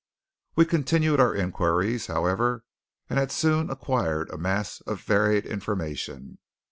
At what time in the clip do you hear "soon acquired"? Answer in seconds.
3.31-4.31